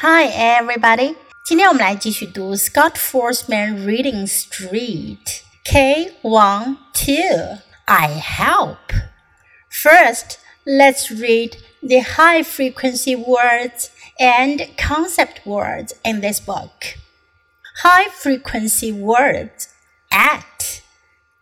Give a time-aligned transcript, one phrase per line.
[0.00, 1.16] Hi, everybody！
[1.44, 7.58] 今天我们来继续读 Scott Foresman Reading Street K one two.
[7.86, 8.92] I help.
[9.68, 13.88] First, let's read the high frequency words
[14.20, 16.96] and concept words in this book.
[17.82, 19.66] High frequency words
[20.12, 20.80] at,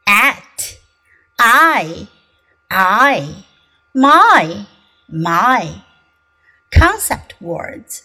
[0.07, 0.79] at,
[1.39, 2.09] I,
[2.71, 3.45] I,
[3.93, 4.67] my,
[5.11, 5.83] my.
[6.71, 8.05] Concept words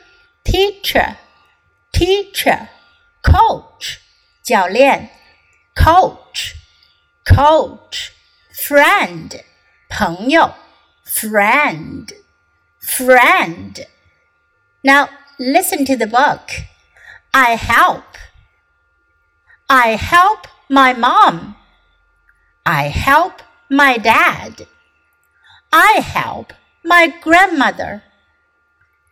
[0.50, 1.16] teacher
[1.92, 2.68] teacher
[3.22, 3.98] coach
[4.42, 5.10] 教练
[5.74, 6.54] coach
[7.24, 8.10] coach
[8.54, 9.42] friend
[9.88, 10.54] 朋友
[11.04, 12.12] friend
[12.80, 13.86] friend
[14.82, 16.50] now listen to the book
[17.32, 18.16] I help
[19.68, 21.56] I help my mom
[22.64, 24.66] I help my dad
[25.72, 26.52] I help
[26.84, 28.02] my grandmother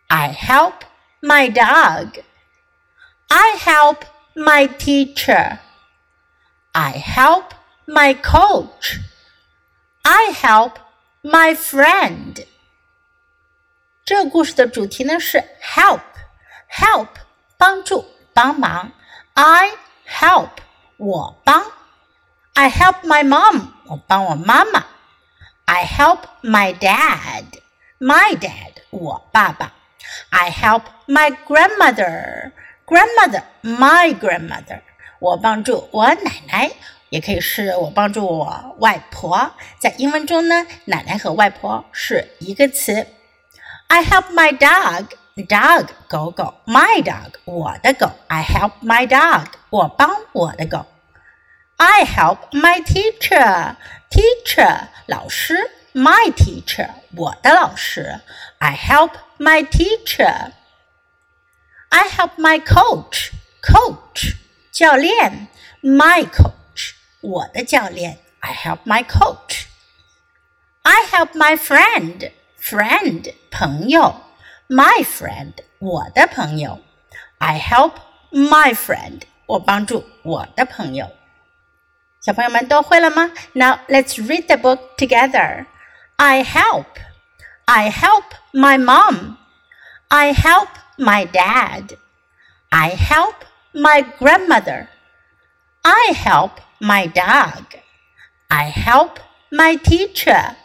[0.09, 0.85] I help
[1.21, 2.19] my dog.
[3.29, 5.59] I help my teacher.
[6.73, 7.53] I help
[7.87, 8.99] my coach.
[10.03, 10.73] I help
[11.23, 12.45] my friend.
[14.03, 17.07] 这个故事的主题呢是 help，help
[17.57, 18.91] 帮助帮忙。
[19.33, 19.71] I
[20.07, 20.49] help
[20.97, 21.71] 我帮。
[22.53, 24.85] I help my mom 我帮我妈妈。
[25.65, 29.73] I help my dad，my dad 我爸爸。
[30.29, 32.51] I help my grandmother.
[32.85, 34.81] Grandmother, my grandmother.
[35.19, 36.71] 我帮助我奶奶，
[37.09, 39.51] 也可以是我帮助我外婆。
[39.79, 43.07] 在英文中呢，奶奶和外婆是一个词。
[43.87, 45.07] I help my dog.
[45.35, 48.09] Dog 狗狗，my dog 我的狗。
[48.27, 50.85] I help my dog 我帮我的狗。
[51.75, 53.75] I help my teacher.
[54.09, 58.21] Teacher 老师，my teacher 我的老师。
[58.59, 60.53] I help my teacher.
[61.89, 63.31] I help my coach.
[63.61, 64.35] Coach
[64.71, 65.47] 教练，
[65.81, 68.19] my coach 我的教练。
[68.41, 69.65] I help my coach.
[70.83, 72.31] I help my friend.
[72.61, 74.21] Friend 朋友，
[74.67, 76.79] my friend 我的朋友。
[77.37, 77.93] I help
[78.31, 81.11] my friend 我帮助我的朋友。
[82.21, 83.31] 小朋友们都会了吗？
[83.53, 85.67] Now let's read the book together.
[86.17, 86.85] I help.
[87.69, 89.37] I help my mom.
[90.11, 91.97] I help my dad.
[92.71, 94.89] I help my grandmother.
[95.83, 97.75] I help my dog.
[98.49, 99.19] I help
[99.51, 100.55] my teacher.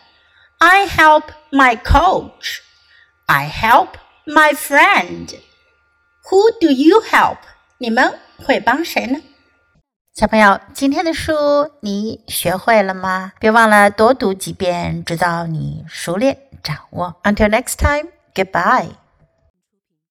[0.61, 2.63] I help my coach.
[3.29, 3.97] I help
[4.27, 5.35] my friend.
[6.31, 7.39] Who do you help?
[7.79, 9.21] 你们会帮谁呢？
[10.16, 11.34] 小朋友，今天的书
[11.82, 13.34] 你学会了吗？
[13.38, 17.14] 别忘了多读几遍，直到你熟练掌握。
[17.24, 18.92] Until next time, goodbye.